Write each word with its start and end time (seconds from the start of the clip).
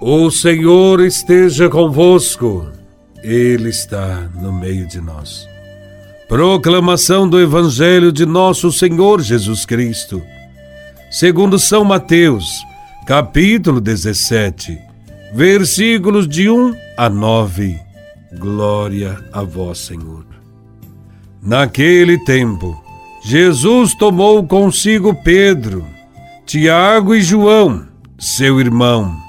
O 0.00 0.30
Senhor 0.30 1.00
esteja 1.00 1.70
convosco, 1.70 2.68
Ele 3.22 3.70
está 3.70 4.28
no 4.34 4.52
meio 4.52 4.86
de 4.86 5.00
nós. 5.00 5.48
Proclamação 6.28 7.26
do 7.26 7.40
Evangelho 7.40 8.12
de 8.12 8.26
Nosso 8.26 8.70
Senhor 8.70 9.22
Jesus 9.22 9.64
Cristo, 9.64 10.22
segundo 11.10 11.58
São 11.58 11.82
Mateus, 11.82 12.62
capítulo 13.06 13.80
17, 13.80 14.78
versículos 15.32 16.28
de 16.28 16.50
1 16.50 16.74
a 16.98 17.08
9. 17.08 17.80
Glória 18.38 19.18
a 19.32 19.42
Vós, 19.42 19.78
Senhor. 19.78 20.26
Naquele 21.40 22.22
tempo, 22.24 22.78
Jesus 23.24 23.94
tomou 23.94 24.46
consigo 24.46 25.14
Pedro, 25.24 25.86
Tiago 26.44 27.14
e 27.14 27.22
João, 27.22 27.86
seu 28.18 28.60
irmão 28.60 29.25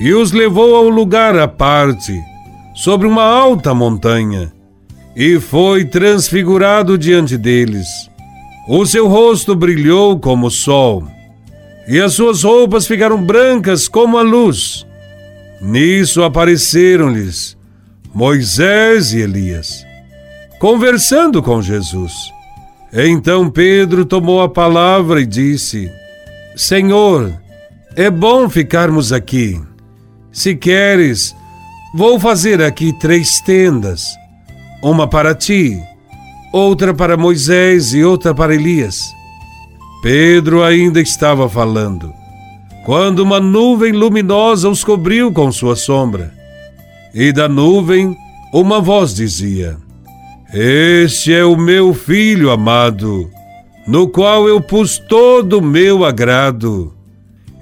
e 0.00 0.12
os 0.12 0.32
levou 0.32 0.76
a 0.76 0.82
um 0.82 0.88
lugar 0.88 1.38
à 1.38 1.48
parte, 1.48 2.18
sobre 2.74 3.06
uma 3.06 3.24
alta 3.24 3.74
montanha, 3.74 4.52
e 5.16 5.40
foi 5.40 5.84
transfigurado 5.84 6.96
diante 6.96 7.36
deles. 7.36 7.86
O 8.68 8.86
seu 8.86 9.08
rosto 9.08 9.56
brilhou 9.56 10.18
como 10.18 10.46
o 10.46 10.50
sol, 10.50 11.04
e 11.88 12.00
as 12.00 12.12
suas 12.12 12.42
roupas 12.44 12.86
ficaram 12.86 13.20
brancas 13.22 13.88
como 13.88 14.18
a 14.18 14.22
luz. 14.22 14.86
Nisso 15.60 16.22
apareceram-lhes 16.22 17.56
Moisés 18.14 19.12
e 19.12 19.20
Elias, 19.20 19.84
conversando 20.60 21.42
com 21.42 21.60
Jesus. 21.60 22.12
Então 22.92 23.50
Pedro 23.50 24.04
tomou 24.04 24.40
a 24.40 24.48
palavra 24.48 25.20
e 25.20 25.26
disse: 25.26 25.90
Senhor, 26.54 27.32
é 27.96 28.10
bom 28.10 28.48
ficarmos 28.48 29.12
aqui. 29.12 29.60
Se 30.38 30.54
queres, 30.54 31.34
vou 31.92 32.20
fazer 32.20 32.62
aqui 32.62 32.92
três 32.92 33.40
tendas: 33.40 34.04
uma 34.80 35.08
para 35.08 35.34
ti, 35.34 35.76
outra 36.52 36.94
para 36.94 37.16
Moisés 37.16 37.92
e 37.92 38.04
outra 38.04 38.32
para 38.32 38.54
Elias. 38.54 39.02
Pedro 40.00 40.62
ainda 40.62 41.00
estava 41.00 41.48
falando, 41.48 42.12
quando 42.86 43.18
uma 43.18 43.40
nuvem 43.40 43.90
luminosa 43.90 44.68
os 44.68 44.84
cobriu 44.84 45.32
com 45.32 45.50
sua 45.50 45.74
sombra. 45.74 46.32
E 47.12 47.32
da 47.32 47.48
nuvem 47.48 48.16
uma 48.54 48.80
voz 48.80 49.12
dizia: 49.12 49.76
Este 50.54 51.34
é 51.34 51.44
o 51.44 51.56
meu 51.56 51.92
filho 51.92 52.52
amado, 52.52 53.28
no 53.88 54.06
qual 54.06 54.48
eu 54.48 54.60
pus 54.60 55.00
todo 55.00 55.58
o 55.58 55.62
meu 55.62 56.04
agrado. 56.04 56.94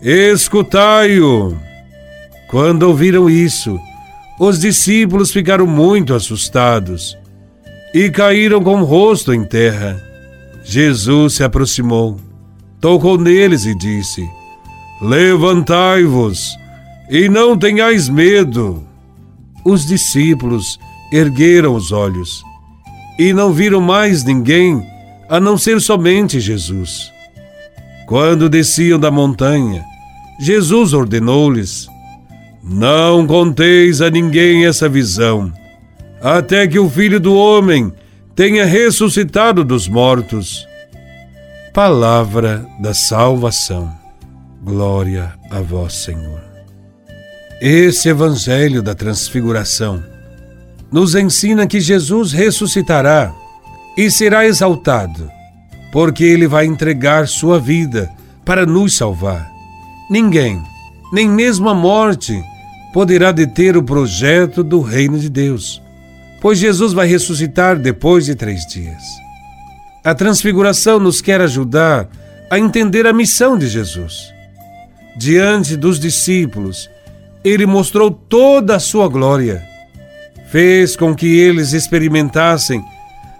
Escutai-o. 0.02 1.65
Quando 2.48 2.84
ouviram 2.84 3.28
isso, 3.28 3.78
os 4.38 4.60
discípulos 4.60 5.32
ficaram 5.32 5.66
muito 5.66 6.14
assustados 6.14 7.16
e 7.94 8.10
caíram 8.10 8.62
com 8.62 8.80
o 8.80 8.84
rosto 8.84 9.32
em 9.32 9.44
terra. 9.44 10.00
Jesus 10.64 11.34
se 11.34 11.44
aproximou, 11.44 12.18
tocou 12.80 13.18
neles 13.18 13.64
e 13.64 13.74
disse: 13.74 14.28
Levantai-vos 15.00 16.56
e 17.10 17.28
não 17.28 17.56
tenhais 17.56 18.08
medo. 18.08 18.84
Os 19.64 19.84
discípulos 19.86 20.78
ergueram 21.12 21.74
os 21.74 21.90
olhos 21.90 22.42
e 23.18 23.32
não 23.32 23.52
viram 23.52 23.80
mais 23.80 24.22
ninguém 24.22 24.86
a 25.28 25.40
não 25.40 25.58
ser 25.58 25.80
somente 25.80 26.38
Jesus. 26.38 27.10
Quando 28.06 28.48
desciam 28.48 28.98
da 29.00 29.10
montanha, 29.10 29.84
Jesus 30.38 30.92
ordenou-lhes: 30.92 31.88
não 32.68 33.24
conteis 33.28 34.00
a 34.00 34.10
ninguém 34.10 34.66
essa 34.66 34.88
visão, 34.88 35.52
até 36.20 36.66
que 36.66 36.80
o 36.80 36.90
Filho 36.90 37.20
do 37.20 37.32
Homem 37.36 37.92
tenha 38.34 38.64
ressuscitado 38.64 39.62
dos 39.62 39.86
mortos. 39.86 40.66
Palavra 41.72 42.66
da 42.80 42.92
salvação. 42.92 43.92
Glória 44.64 45.32
a 45.48 45.60
vós, 45.60 45.92
Senhor. 45.92 46.42
Esse 47.60 48.08
Evangelho 48.08 48.82
da 48.82 48.96
Transfiguração 48.96 50.02
nos 50.90 51.14
ensina 51.14 51.68
que 51.68 51.80
Jesus 51.80 52.32
ressuscitará 52.32 53.32
e 53.96 54.10
será 54.10 54.44
exaltado, 54.44 55.30
porque 55.92 56.24
ele 56.24 56.48
vai 56.48 56.66
entregar 56.66 57.28
sua 57.28 57.60
vida 57.60 58.10
para 58.44 58.66
nos 58.66 58.96
salvar. 58.96 59.48
Ninguém, 60.10 60.60
nem 61.12 61.28
mesmo 61.28 61.68
a 61.68 61.74
morte, 61.74 62.42
poderá 62.96 63.30
deter 63.30 63.76
o 63.76 63.82
projeto 63.82 64.64
do 64.64 64.80
reino 64.80 65.18
de 65.18 65.28
Deus, 65.28 65.82
pois 66.40 66.58
Jesus 66.58 66.94
vai 66.94 67.06
ressuscitar 67.06 67.78
depois 67.78 68.24
de 68.24 68.34
três 68.34 68.64
dias. 68.64 69.02
A 70.02 70.14
transfiguração 70.14 70.98
nos 70.98 71.20
quer 71.20 71.42
ajudar 71.42 72.08
a 72.50 72.58
entender 72.58 73.06
a 73.06 73.12
missão 73.12 73.58
de 73.58 73.68
Jesus. 73.68 74.32
Diante 75.14 75.76
dos 75.76 76.00
discípulos, 76.00 76.88
ele 77.44 77.66
mostrou 77.66 78.10
toda 78.10 78.76
a 78.76 78.80
sua 78.80 79.08
glória. 79.08 79.62
Fez 80.50 80.96
com 80.96 81.14
que 81.14 81.38
eles 81.38 81.74
experimentassem 81.74 82.82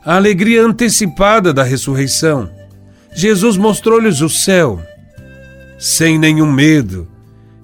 a 0.05 0.17
alegria 0.17 0.63
antecipada 0.67 1.51
da 1.55 1.63
ressurreição. 1.63 2.51
Jesus 3.15 3.57
mostrou-lhes 3.57 4.21
o 4.21 4.29
céu, 4.29 4.83
sem 5.79 6.19
nenhum 6.19 6.53
medo 6.53 7.16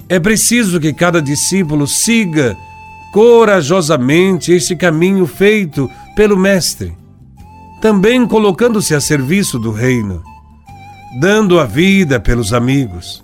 é 0.08 0.18
preciso 0.18 0.78
que 0.80 0.92
cada 0.92 1.20
discípulo 1.22 1.86
siga 1.86 2.56
corajosamente 3.12 4.52
este 4.52 4.74
caminho 4.74 5.26
feito 5.26 5.90
pelo 6.16 6.36
Mestre, 6.36 6.96
também 7.80 8.26
colocando-se 8.26 8.94
a 8.94 9.00
serviço 9.00 9.58
do 9.58 9.70
Reino, 9.70 10.22
dando 11.20 11.60
a 11.60 11.66
vida 11.66 12.18
pelos 12.18 12.52
amigos. 12.52 13.22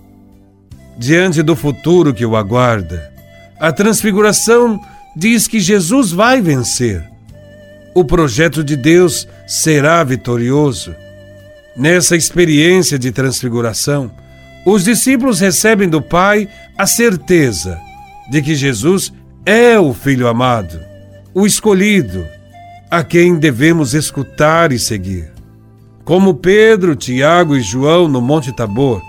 Diante 0.99 1.43
do 1.43 1.55
futuro 1.55 2.13
que 2.13 2.27
o 2.27 2.37
aguarda, 2.37 3.13
a 3.59 3.73
Transfiguração 3.73 4.81
diz 5.17 5.47
que 5.49 5.61
Jesus 5.61 6.13
vai 6.13 6.41
vencer. 6.41 7.09
O 7.95 8.05
projeto 8.05 8.63
de 8.63 8.77
Deus 8.77 9.27
será 9.47 10.05
vitorioso. 10.05 10.95
Nessa 11.77 12.17
experiência 12.17 12.99
de 12.99 13.11
transfiguração, 13.11 14.11
os 14.71 14.85
discípulos 14.85 15.41
recebem 15.41 15.89
do 15.89 16.03
Pai 16.03 16.47
a 16.77 16.87
certeza 16.87 17.81
de 18.31 18.43
que 18.43 18.55
Jesus 18.55 19.11
é 19.47 19.79
o 19.79 19.95
Filho 19.95 20.29
amado, 20.29 20.79
o 21.33 21.47
escolhido, 21.47 22.27
a 22.91 23.03
quem 23.03 23.37
devemos 23.37 23.95
escutar 23.95 24.71
e 24.71 24.79
seguir. 24.79 25.33
Como 26.05 26.35
Pedro, 26.35 26.95
Tiago 26.95 27.57
e 27.57 27.63
João 27.63 28.09
no 28.09 28.21
Monte 28.21 28.53
Tabor, 28.53 29.01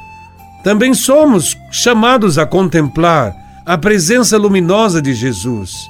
também 0.63 0.93
somos 0.93 1.57
chamados 1.69 2.37
a 2.37 2.45
contemplar 2.45 3.35
a 3.65 3.77
presença 3.77 4.37
luminosa 4.37 5.01
de 5.01 5.13
Jesus 5.13 5.89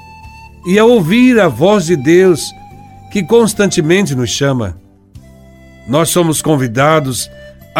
e 0.65 0.79
a 0.79 0.85
ouvir 0.85 1.39
a 1.39 1.47
voz 1.47 1.85
de 1.85 1.95
Deus 1.95 2.51
que 3.11 3.21
constantemente 3.21 4.15
nos 4.15 4.31
chama. 4.31 4.75
Nós 5.87 6.09
somos 6.09 6.41
convidados 6.41 7.29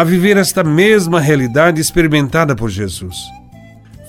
a 0.00 0.04
viver 0.04 0.38
esta 0.38 0.64
mesma 0.64 1.20
realidade 1.20 1.78
experimentada 1.78 2.56
por 2.56 2.70
Jesus. 2.70 3.18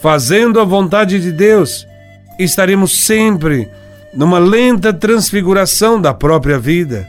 Fazendo 0.01 0.57
a 0.61 0.63
vontade 0.63 1.19
de 1.19 1.33
Deus, 1.33 1.85
estaremos 2.39 3.03
sempre 3.03 3.67
numa 4.13 4.39
lenta 4.39 4.93
transfiguração 4.93 5.99
da 5.99 6.13
própria 6.13 6.57
vida, 6.57 7.05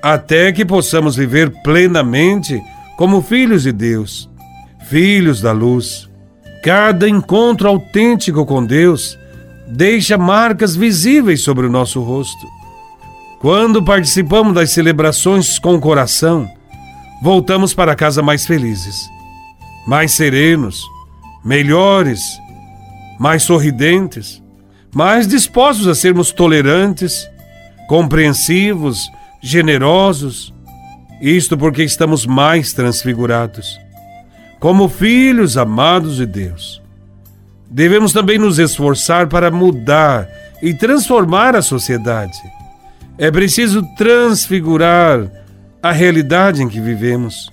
até 0.00 0.52
que 0.52 0.64
possamos 0.64 1.16
viver 1.16 1.50
plenamente 1.64 2.62
como 2.96 3.20
filhos 3.20 3.64
de 3.64 3.72
Deus, 3.72 4.30
filhos 4.88 5.40
da 5.40 5.50
luz. 5.50 6.08
Cada 6.62 7.08
encontro 7.08 7.68
autêntico 7.68 8.46
com 8.46 8.64
Deus 8.64 9.18
deixa 9.66 10.16
marcas 10.16 10.76
visíveis 10.76 11.42
sobre 11.42 11.66
o 11.66 11.70
nosso 11.70 12.00
rosto. 12.00 12.46
Quando 13.40 13.82
participamos 13.82 14.54
das 14.54 14.70
celebrações 14.70 15.58
com 15.58 15.74
o 15.74 15.80
coração, 15.80 16.48
voltamos 17.22 17.74
para 17.74 17.94
casa 17.94 18.22
mais 18.22 18.46
felizes, 18.46 19.08
mais 19.86 20.12
serenos, 20.12 20.82
melhores, 21.44 22.38
mais 23.18 23.42
sorridentes, 23.42 24.42
mais 24.94 25.26
dispostos 25.26 25.86
a 25.86 25.94
sermos 25.94 26.32
tolerantes, 26.32 27.28
compreensivos, 27.88 29.10
generosos. 29.42 30.54
Isto 31.20 31.56
porque 31.56 31.82
estamos 31.82 32.26
mais 32.26 32.72
transfigurados. 32.72 33.78
Como 34.58 34.88
filhos 34.88 35.56
amados 35.56 36.16
de 36.16 36.26
Deus, 36.26 36.82
devemos 37.70 38.12
também 38.12 38.38
nos 38.38 38.58
esforçar 38.58 39.28
para 39.28 39.50
mudar 39.50 40.28
e 40.62 40.72
transformar 40.72 41.54
a 41.54 41.62
sociedade. 41.62 42.38
É 43.18 43.30
preciso 43.30 43.82
transfigurar 43.96 45.30
a 45.84 45.92
realidade 45.92 46.62
em 46.62 46.68
que 46.68 46.80
vivemos, 46.80 47.50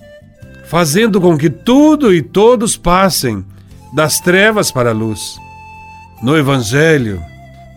fazendo 0.64 1.20
com 1.20 1.36
que 1.36 1.50
tudo 1.50 2.14
e 2.14 2.22
todos 2.22 2.78
passem 2.78 3.44
das 3.94 4.20
trevas 4.20 4.72
para 4.72 4.88
a 4.88 4.94
luz. 4.94 5.36
No 6.22 6.34
Evangelho, 6.34 7.22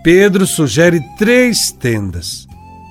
Pedro 0.02 0.48
sugere 0.48 1.02
três 1.18 1.74
tendas. 1.74 2.48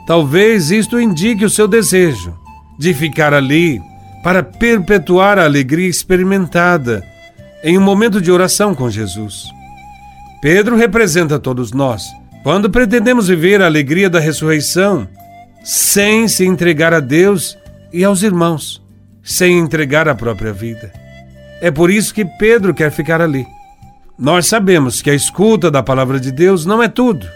Talvez 0.06 0.70
isto 0.70 1.00
indique 1.00 1.42
o 1.42 1.48
seu 1.48 1.66
desejo 1.66 2.38
de 2.78 2.92
ficar 2.92 3.32
ali 3.32 3.80
para 4.22 4.42
perpetuar 4.42 5.38
a 5.38 5.44
alegria 5.44 5.88
experimentada 5.88 7.02
em 7.62 7.78
um 7.78 7.82
momento 7.82 8.20
de 8.20 8.30
oração 8.30 8.74
com 8.74 8.90
Jesus. 8.90 9.44
Pedro 10.42 10.76
representa 10.76 11.38
todos 11.38 11.72
nós 11.72 12.04
quando 12.42 12.68
pretendemos 12.68 13.28
viver 13.28 13.62
a 13.62 13.66
alegria 13.66 14.10
da 14.10 14.20
ressurreição 14.20 15.08
sem 15.64 16.28
se 16.28 16.44
entregar 16.44 16.92
a 16.92 17.00
Deus 17.00 17.56
e 17.90 18.04
aos 18.04 18.22
irmãos, 18.22 18.82
sem 19.22 19.58
entregar 19.58 20.06
a 20.06 20.14
própria 20.14 20.52
vida. 20.52 20.92
É 21.60 21.70
por 21.70 21.90
isso 21.90 22.12
que 22.12 22.24
Pedro 22.24 22.74
quer 22.74 22.92
ficar 22.92 23.22
ali. 23.22 23.46
Nós 24.18 24.46
sabemos 24.46 25.00
que 25.00 25.08
a 25.10 25.14
escuta 25.14 25.70
da 25.70 25.82
palavra 25.82 26.20
de 26.20 26.30
Deus 26.30 26.66
não 26.66 26.82
é 26.82 26.88
tudo. 26.88 27.26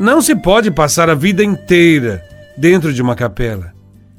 Não 0.00 0.20
se 0.20 0.34
pode 0.34 0.70
passar 0.72 1.08
a 1.08 1.14
vida 1.14 1.44
inteira 1.44 2.22
dentro 2.58 2.92
de 2.92 3.00
uma 3.00 3.14
capela. 3.14 3.72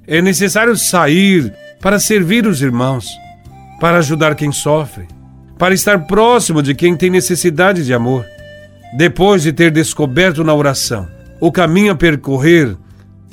É 0.08 0.22
necessário 0.22 0.78
sair 0.78 1.54
para 1.82 2.00
servir 2.00 2.48
os 2.48 2.62
irmãos, 2.62 3.10
para 3.82 3.98
ajudar 3.98 4.36
quem 4.36 4.52
sofre, 4.52 5.08
para 5.58 5.74
estar 5.74 6.08
próximo 6.08 6.64
de 6.64 6.74
quem 6.74 6.96
tem 6.96 7.10
necessidade 7.10 7.84
de 7.84 7.94
amor. 7.94 8.26
Depois 8.98 9.44
de 9.44 9.52
ter 9.52 9.72
descoberto 9.72 10.44
na 10.44 10.54
oração 10.54 11.14
o 11.40 11.52
caminho 11.52 11.92
a 11.92 11.96
percorrer, 11.96 12.78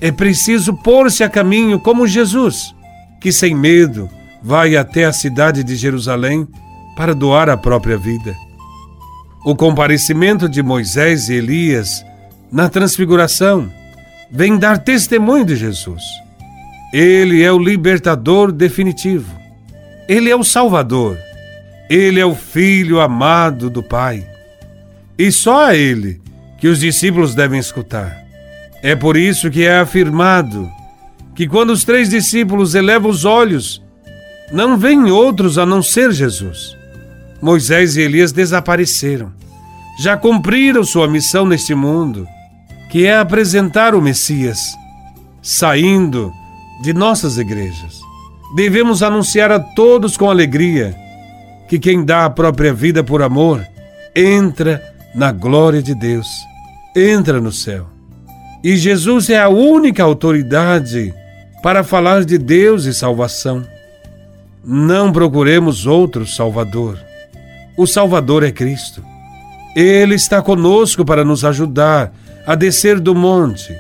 é 0.02 0.10
preciso 0.10 0.74
pôr-se 0.74 1.22
a 1.22 1.28
caminho 1.28 1.78
como 1.78 2.08
Jesus, 2.08 2.74
que 3.20 3.30
sem 3.30 3.54
medo 3.54 4.10
vai 4.42 4.74
até 4.74 5.04
a 5.04 5.12
cidade 5.12 5.62
de 5.62 5.76
Jerusalém 5.76 6.48
para 6.96 7.14
doar 7.14 7.48
a 7.48 7.56
própria 7.56 7.96
vida. 7.96 8.34
O 9.44 9.54
comparecimento 9.54 10.48
de 10.48 10.60
Moisés 10.60 11.28
e 11.28 11.34
Elias 11.34 12.04
na 12.50 12.68
transfiguração 12.68 13.70
vem 14.28 14.58
dar 14.58 14.78
testemunho 14.78 15.44
de 15.44 15.54
Jesus. 15.54 16.02
Ele 16.92 17.40
é 17.40 17.52
o 17.52 17.58
libertador 17.58 18.50
definitivo. 18.50 19.32
Ele 20.08 20.28
é 20.28 20.34
o 20.34 20.42
Salvador. 20.42 21.16
Ele 21.88 22.18
é 22.18 22.26
o 22.26 22.34
Filho 22.34 23.00
amado 23.00 23.70
do 23.70 23.84
Pai. 23.84 24.26
E 25.16 25.30
só 25.30 25.66
a 25.66 25.76
Ele 25.76 26.20
que 26.58 26.66
os 26.66 26.80
discípulos 26.80 27.36
devem 27.36 27.60
escutar. 27.60 28.21
É 28.82 28.96
por 28.96 29.16
isso 29.16 29.50
que 29.50 29.62
é 29.62 29.78
afirmado 29.78 30.70
que 31.34 31.46
quando 31.46 31.70
os 31.70 31.84
três 31.84 32.10
discípulos 32.10 32.74
elevam 32.74 33.10
os 33.10 33.24
olhos, 33.24 33.82
não 34.52 34.76
vêm 34.76 35.10
outros 35.10 35.56
a 35.56 35.64
não 35.64 35.82
ser 35.82 36.12
Jesus. 36.12 36.76
Moisés 37.40 37.96
e 37.96 38.02
Elias 38.02 38.32
desapareceram. 38.32 39.32
Já 40.00 40.16
cumpriram 40.16 40.84
sua 40.84 41.06
missão 41.08 41.46
neste 41.46 41.74
mundo, 41.74 42.26
que 42.90 43.06
é 43.06 43.16
apresentar 43.16 43.94
o 43.94 44.02
Messias, 44.02 44.58
saindo 45.40 46.32
de 46.82 46.92
nossas 46.92 47.38
igrejas. 47.38 48.00
Devemos 48.54 49.02
anunciar 49.02 49.50
a 49.50 49.60
todos 49.60 50.16
com 50.16 50.28
alegria 50.28 50.94
que 51.68 51.78
quem 51.78 52.04
dá 52.04 52.26
a 52.26 52.30
própria 52.30 52.72
vida 52.74 53.02
por 53.02 53.22
amor 53.22 53.66
entra 54.14 54.82
na 55.14 55.32
glória 55.32 55.82
de 55.82 55.94
Deus, 55.94 56.28
entra 56.94 57.40
no 57.40 57.52
céu. 57.52 57.91
E 58.62 58.76
Jesus 58.76 59.28
é 59.28 59.38
a 59.38 59.48
única 59.48 60.04
autoridade 60.04 61.12
para 61.62 61.82
falar 61.82 62.24
de 62.24 62.38
Deus 62.38 62.84
e 62.84 62.94
salvação. 62.94 63.66
Não 64.64 65.12
procuremos 65.12 65.84
outro 65.84 66.24
Salvador. 66.24 66.96
O 67.76 67.86
Salvador 67.86 68.44
é 68.44 68.52
Cristo. 68.52 69.04
Ele 69.74 70.14
está 70.14 70.40
conosco 70.40 71.04
para 71.04 71.24
nos 71.24 71.44
ajudar 71.44 72.12
a 72.46 72.54
descer 72.54 73.00
do 73.00 73.14
monte 73.14 73.76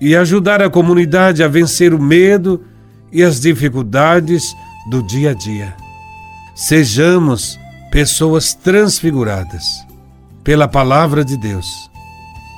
e 0.00 0.16
ajudar 0.16 0.62
a 0.62 0.70
comunidade 0.70 1.42
a 1.42 1.48
vencer 1.48 1.92
o 1.92 2.00
medo 2.00 2.64
e 3.12 3.22
as 3.22 3.40
dificuldades 3.40 4.54
do 4.88 5.02
dia 5.02 5.30
a 5.30 5.34
dia. 5.34 5.74
Sejamos 6.54 7.58
pessoas 7.90 8.54
transfiguradas 8.54 9.86
pela 10.42 10.66
palavra 10.66 11.22
de 11.22 11.36
Deus 11.36 11.91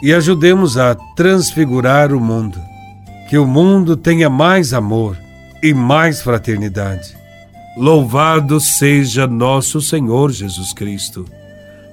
e 0.04 0.12
ajudemos 0.12 0.76
a 0.76 0.94
transfigurar 0.94 2.12
o 2.12 2.20
mundo. 2.20 2.60
Que 3.26 3.38
o 3.38 3.46
mundo 3.46 3.96
tenha 3.96 4.28
mais 4.28 4.74
amor 4.74 5.16
e 5.62 5.72
mais 5.72 6.20
fraternidade. 6.20 7.16
Louvado 7.74 8.60
seja 8.60 9.26
nosso 9.26 9.80
Senhor 9.80 10.30
Jesus 10.30 10.74
Cristo, 10.74 11.24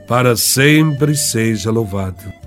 para 0.10 0.36
sempre 0.36 1.16
seja 1.16 1.72
louvado. 1.72 2.41